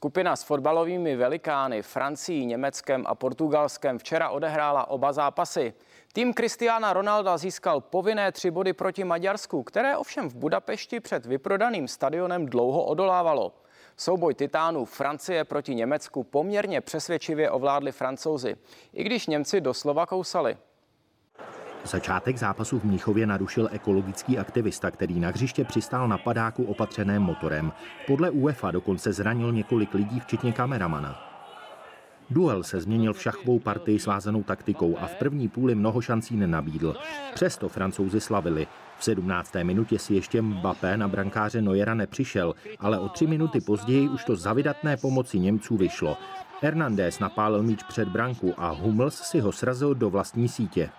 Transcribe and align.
Skupina 0.00 0.36
s 0.36 0.42
fotbalovými 0.42 1.16
velikány 1.16 1.82
Francií, 1.82 2.46
Německem 2.46 3.04
a 3.06 3.14
Portugalskem 3.14 3.98
včera 3.98 4.30
odehrála 4.30 4.90
oba 4.90 5.12
zápasy. 5.12 5.74
Tým 6.12 6.34
Cristiana 6.34 6.92
Ronalda 6.92 7.38
získal 7.38 7.80
povinné 7.80 8.32
tři 8.32 8.50
body 8.50 8.72
proti 8.72 9.04
Maďarsku, 9.04 9.62
které 9.62 9.96
ovšem 9.96 10.30
v 10.30 10.34
Budapešti 10.34 11.00
před 11.00 11.26
vyprodaným 11.26 11.88
stadionem 11.88 12.46
dlouho 12.46 12.84
odolávalo. 12.84 13.52
Souboj 13.96 14.34
titánů 14.34 14.84
Francie 14.84 15.44
proti 15.44 15.74
Německu 15.74 16.24
poměrně 16.24 16.80
přesvědčivě 16.80 17.50
ovládli 17.50 17.92
francouzi, 17.92 18.56
i 18.92 19.04
když 19.04 19.26
Němci 19.26 19.60
doslova 19.60 20.06
kousali. 20.06 20.56
Začátek 21.84 22.38
zápasu 22.38 22.78
v 22.78 22.84
Mnichově 22.84 23.26
narušil 23.26 23.68
ekologický 23.72 24.38
aktivista, 24.38 24.90
který 24.90 25.20
na 25.20 25.28
hřiště 25.28 25.64
přistál 25.64 26.08
na 26.08 26.18
padáku 26.18 26.64
opatřeném 26.64 27.22
motorem. 27.22 27.72
Podle 28.06 28.30
UEFA 28.30 28.70
dokonce 28.70 29.12
zranil 29.12 29.52
několik 29.52 29.94
lidí, 29.94 30.20
včetně 30.20 30.52
kameramana. 30.52 31.30
Duel 32.30 32.62
se 32.62 32.80
změnil 32.80 33.12
v 33.12 33.22
šachovou 33.22 33.58
partii 33.58 33.98
svázanou 33.98 34.42
taktikou 34.42 34.98
a 34.98 35.06
v 35.06 35.14
první 35.14 35.48
půli 35.48 35.74
mnoho 35.74 36.00
šancí 36.00 36.36
nenabídl. 36.36 36.96
Přesto 37.34 37.68
francouzi 37.68 38.20
slavili. 38.20 38.66
V 38.98 39.04
17. 39.04 39.54
minutě 39.62 39.98
si 39.98 40.14
ještě 40.14 40.42
Mbappé 40.42 40.96
na 40.96 41.08
brankáře 41.08 41.62
Neuera 41.62 41.94
nepřišel, 41.94 42.54
ale 42.78 42.98
o 42.98 43.08
tři 43.08 43.26
minuty 43.26 43.60
později 43.60 44.08
už 44.08 44.24
to 44.24 44.36
za 44.36 44.52
vydatné 44.52 44.96
pomoci 44.96 45.38
Němců 45.38 45.76
vyšlo. 45.76 46.16
Hernandez 46.60 47.18
napálil 47.18 47.62
míč 47.62 47.82
před 47.82 48.08
branku 48.08 48.54
a 48.56 48.68
Hummels 48.68 49.14
si 49.14 49.40
ho 49.40 49.52
srazil 49.52 49.94
do 49.94 50.10
vlastní 50.10 50.48
sítě. 50.48 50.90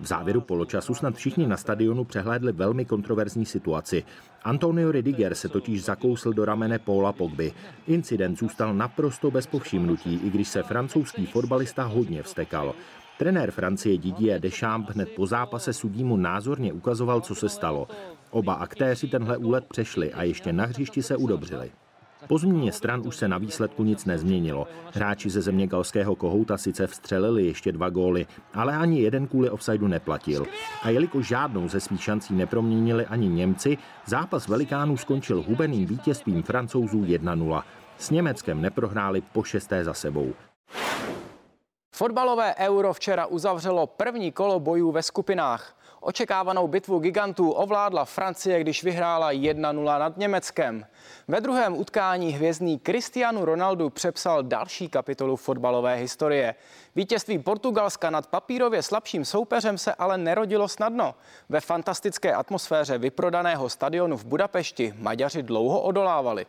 V 0.00 0.06
závěru 0.06 0.40
poločasu 0.40 0.94
snad 0.94 1.14
všichni 1.14 1.46
na 1.46 1.56
stadionu 1.56 2.04
přehlédli 2.04 2.52
velmi 2.52 2.84
kontroverzní 2.84 3.46
situaci. 3.46 4.04
Antonio 4.42 4.92
Ridiger 4.92 5.34
se 5.34 5.48
totiž 5.48 5.84
zakousl 5.84 6.32
do 6.32 6.44
ramene 6.44 6.78
Paula 6.78 7.12
Pogby. 7.12 7.52
Incident 7.86 8.38
zůstal 8.38 8.74
naprosto 8.74 9.30
bez 9.30 9.46
povšimnutí, 9.46 10.20
i 10.24 10.30
když 10.30 10.48
se 10.48 10.62
francouzský 10.62 11.26
fotbalista 11.26 11.84
hodně 11.84 12.22
vstekal. 12.22 12.74
Trenér 13.18 13.50
Francie 13.50 13.98
Didier 13.98 14.40
Deschamps 14.40 14.94
hned 14.94 15.08
po 15.16 15.26
zápase 15.26 15.72
sudímu 15.72 16.16
názorně 16.16 16.72
ukazoval, 16.72 17.20
co 17.20 17.34
se 17.34 17.48
stalo. 17.48 17.88
Oba 18.30 18.54
aktéři 18.54 19.08
tenhle 19.08 19.36
úlet 19.36 19.64
přešli 19.64 20.12
a 20.12 20.22
ještě 20.22 20.52
na 20.52 20.64
hřišti 20.64 21.02
se 21.02 21.16
udobřili. 21.16 21.70
Po 22.26 22.38
změně 22.38 22.72
stran 22.72 23.02
už 23.06 23.16
se 23.16 23.28
na 23.28 23.38
výsledku 23.38 23.84
nic 23.84 24.04
nezměnilo. 24.04 24.66
Hráči 24.94 25.30
ze 25.30 25.42
země 25.42 25.66
galského 25.66 26.16
kohouta 26.16 26.58
sice 26.58 26.86
vstřelili 26.86 27.46
ještě 27.46 27.72
dva 27.72 27.90
góly, 27.90 28.26
ale 28.54 28.76
ani 28.76 29.00
jeden 29.00 29.26
kvůli 29.26 29.50
offsideu 29.50 29.86
neplatil. 29.86 30.46
A 30.82 30.90
jelikož 30.90 31.26
žádnou 31.26 31.68
ze 31.68 31.80
svých 31.80 32.02
šancí 32.02 32.34
neproměnili 32.34 33.06
ani 33.06 33.28
Němci, 33.28 33.78
zápas 34.06 34.48
velikánů 34.48 34.96
skončil 34.96 35.42
hubeným 35.42 35.86
vítězstvím 35.86 36.42
francouzů 36.42 37.02
1-0. 37.02 37.62
S 37.98 38.10
Německem 38.10 38.62
neprohráli 38.62 39.20
po 39.32 39.42
šesté 39.42 39.84
za 39.84 39.94
sebou. 39.94 40.32
Fotbalové 41.94 42.54
euro 42.54 42.92
včera 42.92 43.26
uzavřelo 43.26 43.86
první 43.86 44.32
kolo 44.32 44.60
bojů 44.60 44.92
ve 44.92 45.02
skupinách. 45.02 45.76
Očekávanou 46.06 46.68
bitvu 46.68 46.98
gigantů 46.98 47.50
ovládla 47.50 48.04
Francie, 48.04 48.60
když 48.60 48.84
vyhrála 48.84 49.32
1-0 49.32 49.98
nad 49.98 50.16
Německem. 50.16 50.86
Ve 51.28 51.40
druhém 51.40 51.78
utkání 51.78 52.32
hvězdný 52.32 52.80
Cristiano 52.86 53.44
Ronaldo 53.44 53.90
přepsal 53.90 54.42
další 54.42 54.88
kapitolu 54.88 55.36
fotbalové 55.36 55.94
historie. 55.94 56.54
Vítězství 56.96 57.38
Portugalska 57.38 58.10
nad 58.10 58.26
papírově 58.26 58.82
slabším 58.82 59.24
soupeřem 59.24 59.78
se 59.78 59.94
ale 59.94 60.18
nerodilo 60.18 60.68
snadno. 60.68 61.14
Ve 61.48 61.60
fantastické 61.60 62.34
atmosféře 62.34 62.98
vyprodaného 62.98 63.68
stadionu 63.68 64.16
v 64.16 64.24
Budapešti 64.24 64.94
Maďaři 64.96 65.42
dlouho 65.42 65.80
odolávali. 65.80 66.46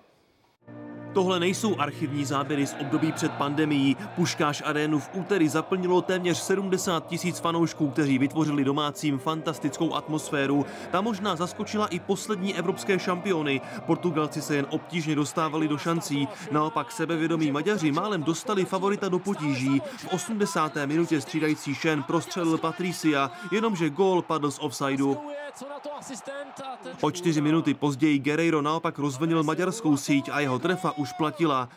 Tohle 1.15 1.39
nejsou 1.39 1.79
archivní 1.79 2.25
záběry 2.25 2.67
z 2.67 2.75
období 2.81 3.11
před 3.11 3.31
pandemií. 3.31 3.97
Puškáš 4.15 4.63
arénu 4.65 4.99
v 4.99 5.09
úterý 5.13 5.47
zaplnilo 5.47 6.01
téměř 6.01 6.37
70 6.37 7.07
tisíc 7.07 7.39
fanoušků, 7.39 7.89
kteří 7.89 8.17
vytvořili 8.17 8.63
domácím 8.63 9.19
fantastickou 9.19 9.93
atmosféru. 9.93 10.65
Ta 10.91 11.01
možná 11.01 11.35
zaskočila 11.35 11.87
i 11.87 11.99
poslední 11.99 12.55
evropské 12.55 12.99
šampiony. 12.99 13.61
Portugalci 13.85 14.41
se 14.41 14.55
jen 14.55 14.65
obtížně 14.69 15.15
dostávali 15.15 15.67
do 15.67 15.77
šancí. 15.77 16.27
Naopak 16.51 16.91
sebevědomí 16.91 17.51
Maďaři 17.51 17.91
málem 17.91 18.23
dostali 18.23 18.65
favorita 18.65 19.09
do 19.09 19.19
potíží. 19.19 19.81
V 19.97 20.13
80. 20.13 20.77
minutě 20.85 21.21
střídající 21.21 21.75
Šen 21.75 22.03
prostřelil 22.03 22.57
Patricia, 22.57 23.31
jenomže 23.51 23.89
gól 23.89 24.21
padl 24.21 24.51
z 24.51 24.59
offsideu. 24.59 25.17
O 27.01 27.11
čtyři 27.11 27.41
minuty 27.41 27.73
později 27.73 28.19
Guerreiro 28.19 28.61
naopak 28.61 28.99
rozvenil 28.99 29.43
maďarskou 29.43 29.97
síť 29.97 30.29
a 30.31 30.39
jeho 30.39 30.59
trefa 30.59 30.91
už 30.97 31.04
platila. 31.13 31.67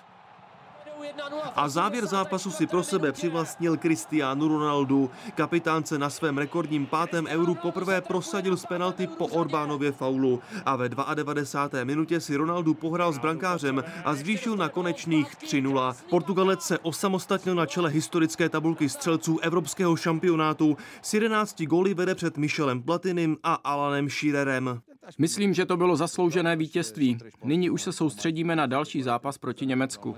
A 1.57 1.69
závěr 1.69 2.07
zápasu 2.07 2.51
si 2.51 2.67
pro 2.67 2.83
sebe 2.83 3.13
přivlastnil 3.13 3.77
Cristiano 3.77 4.49
Ronaldo. 4.49 5.11
Kapitán 5.35 5.85
se 5.85 5.99
na 5.99 6.11
svém 6.11 6.39
rekordním 6.39 6.87
pátém 6.87 7.27
euru 7.27 7.55
poprvé 7.55 8.01
prosadil 8.01 8.57
z 8.57 8.67
penalty 8.67 9.07
po 9.07 9.27
Orbánově 9.27 9.93
faulu. 9.93 10.41
A 10.65 10.77
ve 10.77 10.89
92. 10.89 11.85
minutě 11.85 12.21
si 12.21 12.37
Ronaldo 12.37 12.75
pohrál 12.75 13.13
s 13.13 13.19
brankářem 13.19 13.85
a 14.05 14.15
zvýšil 14.15 14.57
na 14.57 14.69
konečných 14.69 15.37
3-0. 15.37 15.95
Portugalec 16.11 16.63
se 16.63 16.79
osamostatnil 16.79 17.55
na 17.55 17.67
čele 17.67 17.91
historické 17.91 18.49
tabulky 18.49 18.89
střelců 18.89 19.39
evropského 19.39 19.97
šampionátu. 19.97 20.77
S 21.03 21.15
11 21.15 21.63
góly 21.63 21.95
vede 21.95 22.15
před 22.15 22.37
Michelem 22.37 22.83
Platinem 22.83 23.37
a 23.43 23.55
Alanem 23.55 24.11
Schirerem. 24.11 24.81
Myslím, 25.19 25.55
že 25.55 25.67
to 25.67 25.77
bylo 25.77 25.97
zasloužené 25.97 26.57
vítězství. 26.57 27.19
Nyní 27.45 27.71
už 27.71 27.83
se 27.83 27.93
soustředíme 27.93 28.57
na 28.57 28.67
další 28.67 29.03
zápas 29.03 29.39
proti 29.39 29.67
Německu. 29.67 30.17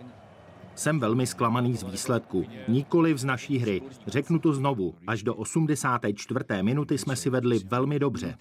Jsem 0.74 1.00
velmi 1.00 1.26
zklamaný 1.26 1.76
z 1.76 1.82
výsledku. 1.82 2.44
Nikoli 2.68 3.18
z 3.18 3.24
naší 3.24 3.58
hry. 3.58 3.82
Řeknu 4.06 4.38
to 4.38 4.52
znovu. 4.52 4.94
Až 5.06 5.22
do 5.22 5.34
84. 5.34 6.44
minuty 6.62 6.98
jsme 6.98 7.16
si 7.16 7.30
vedli 7.30 7.58
velmi 7.58 7.98
dobře. 7.98 8.34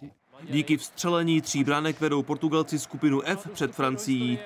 Díky 0.49 0.77
vstřelení 0.77 1.41
tří 1.41 1.63
bránek 1.63 2.01
vedou 2.01 2.23
Portugalci 2.23 2.79
skupinu 2.79 3.21
F 3.21 3.47
před 3.53 3.71
Francií. 3.71 4.39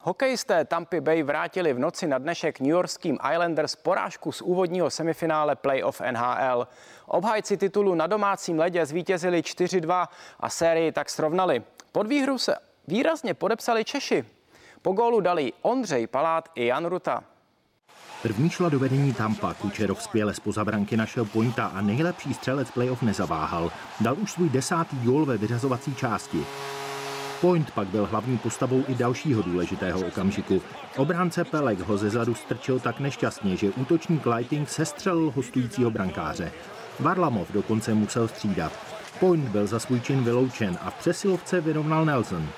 Hokejisté 0.00 0.64
Tampa 0.64 1.00
Bay 1.00 1.22
vrátili 1.22 1.72
v 1.72 1.78
noci 1.78 2.06
na 2.06 2.18
dnešek 2.18 2.60
New 2.60 2.70
Yorkským 2.70 3.18
Islanders 3.32 3.76
porážku 3.76 4.32
z 4.32 4.42
úvodního 4.42 4.90
semifinále 4.90 5.56
playoff 5.56 6.00
NHL. 6.00 6.68
Obhájci 7.06 7.56
titulu 7.56 7.94
na 7.94 8.06
domácím 8.06 8.58
ledě 8.58 8.86
zvítězili 8.86 9.40
4-2 9.40 10.08
a 10.40 10.48
sérii 10.48 10.92
tak 10.92 11.10
srovnali. 11.10 11.62
Pod 11.92 12.06
výhru 12.06 12.38
se 12.38 12.54
výrazně 12.88 13.34
podepsali 13.34 13.84
Češi. 13.84 14.24
Po 14.82 14.92
gólu 14.92 15.20
dali 15.20 15.52
Ondřej 15.62 16.06
Palát 16.06 16.48
i 16.54 16.66
Jan 16.66 16.86
Ruta. 16.86 17.24
První 18.22 18.50
šla 18.50 18.68
do 18.68 18.78
vedení 18.78 19.14
Tampa, 19.14 19.54
Kučerov 19.54 20.02
skvěle 20.02 20.34
z 20.34 20.40
pozabranky 20.40 20.96
našel 20.96 21.24
pointa 21.24 21.66
a 21.66 21.80
nejlepší 21.80 22.34
střelec 22.34 22.70
playoff 22.70 23.02
nezaváhal. 23.02 23.72
Dal 24.00 24.16
už 24.18 24.32
svůj 24.32 24.48
desátý 24.48 24.96
gól 24.96 25.24
ve 25.24 25.36
vyřazovací 25.36 25.94
části. 25.94 26.44
Point 27.40 27.70
pak 27.70 27.88
byl 27.88 28.06
hlavní 28.06 28.38
postavou 28.38 28.84
i 28.88 28.94
dalšího 28.94 29.42
důležitého 29.42 30.00
okamžiku. 30.00 30.62
Obránce 30.96 31.44
Pelek 31.44 31.78
ho 31.78 31.98
ze 31.98 32.10
zadu 32.10 32.34
strčil 32.34 32.80
tak 32.80 33.00
nešťastně, 33.00 33.56
že 33.56 33.70
útočník 33.70 34.26
Lighting 34.26 34.68
sestřelil 34.68 35.32
hostujícího 35.36 35.90
brankáře. 35.90 36.52
Varlamov 37.00 37.52
dokonce 37.52 37.94
musel 37.94 38.28
střídat. 38.28 38.72
Point 39.20 39.48
byl 39.48 39.66
za 39.66 39.78
svůj 39.78 40.00
čin 40.00 40.24
vyloučen 40.24 40.78
a 40.82 40.90
v 40.90 40.94
přesilovce 40.94 41.60
vyrovnal 41.60 42.04
Nelson. 42.04 42.48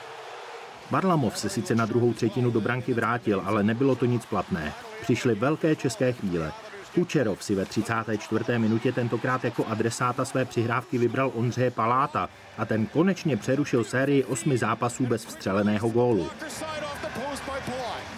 Barlamov 0.90 1.38
se 1.38 1.48
sice 1.48 1.74
na 1.74 1.86
druhou 1.86 2.12
třetinu 2.12 2.50
do 2.50 2.60
branky 2.60 2.94
vrátil, 2.94 3.42
ale 3.44 3.62
nebylo 3.62 3.94
to 3.94 4.06
nic 4.06 4.26
platné. 4.26 4.72
Přišly 5.02 5.34
velké 5.34 5.76
české 5.76 6.12
chvíle. 6.12 6.52
Kučerov 6.94 7.44
si 7.44 7.54
ve 7.54 7.64
34. 7.64 8.58
minutě 8.58 8.92
tentokrát 8.92 9.44
jako 9.44 9.64
adresáta 9.66 10.24
své 10.24 10.44
přihrávky 10.44 10.98
vybral 10.98 11.32
Ondřeje 11.34 11.70
Paláta 11.70 12.28
a 12.58 12.64
ten 12.64 12.86
konečně 12.86 13.36
přerušil 13.36 13.84
sérii 13.84 14.24
osmi 14.24 14.58
zápasů 14.58 15.06
bez 15.06 15.24
vstřeleného 15.24 15.88
gólu. 15.88 16.28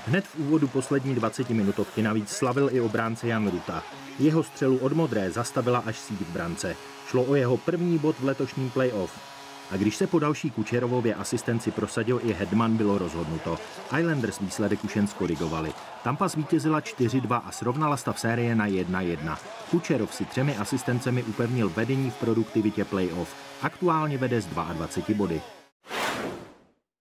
Hned 0.06 0.26
v 0.26 0.36
úvodu 0.38 0.68
poslední 0.68 1.14
20 1.14 1.50
minutovky 1.50 2.02
navíc 2.02 2.28
slavil 2.28 2.68
i 2.72 2.80
obránce 2.80 3.28
Jan 3.28 3.50
Ruta. 3.50 3.82
Jeho 4.18 4.42
střelu 4.42 4.76
od 4.76 4.92
modré 4.92 5.30
zastavila 5.30 5.78
až 5.86 5.98
síť 5.98 6.20
v 6.20 6.32
brance. 6.32 6.76
Šlo 7.06 7.22
o 7.24 7.34
jeho 7.34 7.56
první 7.56 7.98
bod 7.98 8.16
v 8.20 8.24
letošním 8.24 8.70
playoff. 8.70 9.31
A 9.72 9.76
když 9.76 9.96
se 9.96 10.06
po 10.06 10.18
další 10.18 10.50
Kučerovově 10.50 11.14
asistenci 11.14 11.70
prosadil 11.70 12.20
i 12.24 12.32
Hedman, 12.32 12.76
bylo 12.76 12.98
rozhodnuto. 12.98 13.58
Islanders 13.98 14.40
výsledek 14.40 14.84
už 14.84 14.96
jen 14.96 15.06
skorigovali. 15.06 15.72
Tampa 16.04 16.28
zvítězila 16.28 16.80
4-2 16.80 17.42
a 17.44 17.52
srovnala 17.52 17.96
stav 17.96 18.20
série 18.20 18.54
na 18.54 18.68
1-1. 18.68 19.36
Kučerov 19.70 20.14
si 20.14 20.24
třemi 20.24 20.56
asistencemi 20.56 21.22
upevnil 21.22 21.68
vedení 21.68 22.10
v 22.10 22.16
produktivitě 22.16 22.84
playoff. 22.84 23.34
Aktuálně 23.62 24.18
vede 24.18 24.40
z 24.40 24.46
22 24.46 25.14
body. 25.16 25.40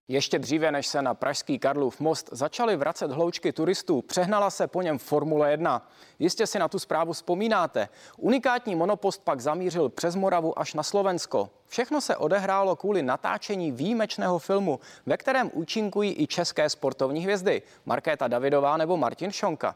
Ještě 0.07 0.39
dříve, 0.39 0.71
než 0.71 0.87
se 0.87 1.01
na 1.01 1.13
pražský 1.13 1.59
Karlův 1.59 1.99
most 1.99 2.29
začaly 2.31 2.75
vracet 2.75 3.11
hloučky 3.11 3.51
turistů, 3.51 4.01
přehnala 4.01 4.49
se 4.49 4.67
po 4.67 4.81
něm 4.81 4.97
Formule 4.97 5.51
1. 5.51 5.87
Jistě 6.19 6.47
si 6.47 6.59
na 6.59 6.67
tu 6.67 6.79
zprávu 6.79 7.13
vzpomínáte. 7.13 7.89
Unikátní 8.17 8.75
monopost 8.75 9.21
pak 9.23 9.41
zamířil 9.41 9.89
přes 9.89 10.15
Moravu 10.15 10.59
až 10.59 10.73
na 10.73 10.83
Slovensko. 10.83 11.49
Všechno 11.65 12.01
se 12.01 12.15
odehrálo 12.15 12.75
kvůli 12.75 13.03
natáčení 13.03 13.71
výjimečného 13.71 14.39
filmu, 14.39 14.79
ve 15.05 15.17
kterém 15.17 15.51
účinkují 15.53 16.21
i 16.21 16.27
české 16.27 16.69
sportovní 16.69 17.23
hvězdy. 17.23 17.61
Markéta 17.85 18.27
Davidová 18.27 18.77
nebo 18.77 18.97
Martin 18.97 19.31
Šonka. 19.31 19.75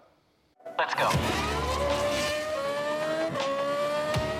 Let's 0.80 0.96
go. 0.96 1.45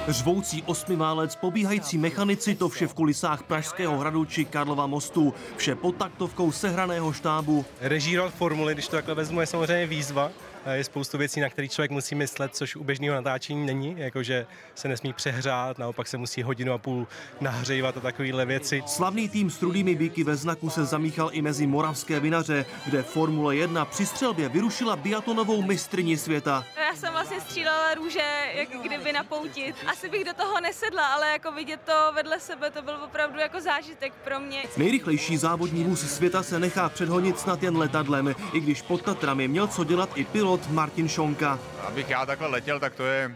Řvoucí 0.08 0.64
osmiválec, 0.64 1.36
pobíhající 1.36 1.98
mechanici, 1.98 2.56
to 2.56 2.70
vše 2.70 2.88
v 2.88 2.94
kulisách 2.94 3.44
Pražského 3.44 3.98
hradu 3.98 4.26
či 4.26 4.46
Karlova 4.46 4.88
mostu. 4.88 5.34
Vše 5.58 5.76
pod 5.76 5.96
taktovkou 5.96 6.52
sehraného 6.52 7.14
štábu. 7.14 7.66
Režírovat 7.82 8.34
formuly, 8.34 8.74
když 8.74 8.88
to 8.88 8.96
takhle 8.96 9.16
vezmu, 9.16 9.42
je 9.42 9.48
samozřejmě 9.48 9.88
výzva. 9.88 10.32
Je 10.74 10.84
spoustu 10.84 11.18
věcí, 11.18 11.40
na 11.40 11.50
které 11.50 11.68
člověk 11.68 11.92
musí 11.92 12.16
myslet, 12.16 12.56
což 12.56 12.76
u 12.76 12.84
běžného 12.84 13.16
natáčení 13.16 13.66
není, 13.66 13.96
jakože 13.98 14.46
se 14.76 14.88
nesmí 14.88 15.14
přehrát, 15.14 15.78
naopak 15.78 16.08
se 16.08 16.18
musí 16.18 16.44
hodinu 16.44 16.74
a 16.74 16.78
půl 16.78 17.08
nahřejvat 17.42 17.98
a 17.98 18.00
takovéhle 18.00 18.46
věci. 18.46 18.84
Slavný 18.88 19.30
tým 19.30 19.50
s 19.50 19.62
rudými 19.62 19.96
bíky 19.96 20.24
ve 20.24 20.36
znaku 20.36 20.70
se 20.70 20.86
zamíchal 20.86 21.30
i 21.32 21.42
mezi 21.42 21.68
moravské 21.68 22.20
vinaře, 22.20 22.66
kde 22.86 23.04
Formule 23.04 23.56
1 23.56 23.86
při 23.86 24.06
střelbě 24.06 24.50
vyrušila 24.50 24.96
biatonovou 24.96 25.62
mistrni 25.62 26.18
světa. 26.18 26.66
Já 26.90 26.96
jsem 26.96 27.14
vlastně 27.14 27.42
střílela 27.42 27.94
růže, 27.94 28.24
jak 28.54 28.70
kdyby 28.84 29.14
na 29.14 29.24
pouti. 29.24 29.74
Asi 29.88 30.10
bych 30.10 30.24
do 30.24 30.34
toho 30.34 30.62
nesedla, 30.62 31.06
ale 31.06 31.32
jako 31.32 31.52
vidět 31.52 31.80
to 31.86 32.14
vedle 32.16 32.40
sebe, 32.40 32.72
to 32.72 32.82
byl 32.82 32.98
opravdu 33.06 33.40
jako 33.40 33.62
zážitek 33.62 34.14
pro 34.24 34.40
mě. 34.40 34.64
Nejrychlejší 34.78 35.38
závodní 35.38 35.84
vůz 35.84 36.12
světa 36.16 36.44
se 36.44 36.60
nechá 36.60 36.90
předhonit 36.90 37.40
snad 37.40 37.64
jen 37.64 37.78
letadlem, 37.78 38.36
i 38.54 38.60
když 38.60 38.82
pod 38.82 39.02
Tatrami 39.02 39.48
měl 39.48 39.68
co 39.68 39.84
dělat 39.84 40.10
i 40.16 40.26
pilot 40.26 40.55
Martin 40.70 41.08
Šonka. 41.08 41.60
Abych 41.88 42.10
já 42.10 42.26
takhle 42.26 42.48
letěl, 42.48 42.80
tak 42.80 42.96
to 42.96 43.06
je 43.06 43.36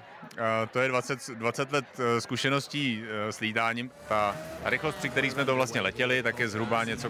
to 0.72 0.80
je 0.80 0.88
20, 0.88 1.20
20 1.30 1.72
let 1.72 1.86
eh, 2.00 2.22
zkušeností 2.22 3.04
eh, 3.04 3.32
s 3.32 3.40
lítáním. 3.40 3.92
Ta 4.10 4.36
rychlost, 4.66 4.96
při 4.96 5.10
který 5.10 5.30
jsme 5.30 5.46
to 5.46 5.56
vlastně 5.56 5.82
letěli, 5.82 6.24
tak 6.24 6.40
je 6.40 6.50
zhruba 6.50 6.84
něco, 6.84 7.10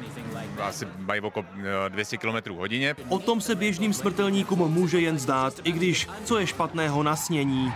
asi 0.61 0.87
mají 0.97 1.21
okolo 1.21 1.45
200 1.89 2.17
km 2.17 2.51
hodině. 2.55 2.95
O 3.09 3.19
tom 3.19 3.41
se 3.41 3.55
běžným 3.55 3.93
smrtelníkům 3.93 4.73
může 4.73 4.99
jen 4.99 5.19
zdát, 5.19 5.53
i 5.63 5.71
když 5.71 6.07
co 6.25 6.39
je 6.39 6.47
špatného 6.47 7.03
na 7.03 7.15
snění. 7.15 7.73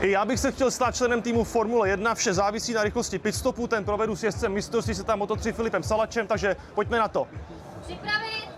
I 0.00 0.10
já 0.10 0.24
bych 0.24 0.40
se 0.40 0.52
chtěl 0.52 0.70
stát 0.70 0.96
členem 0.96 1.22
týmu 1.22 1.44
Formule 1.44 1.88
1, 1.88 2.14
vše 2.14 2.34
závisí 2.34 2.72
na 2.72 2.84
rychlosti 2.84 3.18
pitstopu, 3.18 3.66
ten 3.66 3.84
provedu 3.84 4.16
s 4.16 4.22
jezdcem 4.22 4.52
mistrovství 4.52 4.94
se 4.94 5.04
tam 5.04 5.20
Moto3 5.20 5.52
Filipem 5.52 5.82
Salačem, 5.82 6.26
takže 6.26 6.56
pojďme 6.74 6.98
na 6.98 7.08
to. 7.08 7.28
Připravit, 7.82 8.48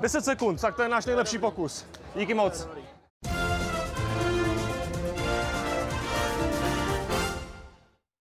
10 0.00 0.24
sekund, 0.24 0.60
tak 0.60 0.76
to 0.76 0.82
je 0.82 0.88
náš 0.88 1.06
nejlepší 1.06 1.38
pokus. 1.38 1.84
Díky 2.14 2.34
moc. 2.34 2.68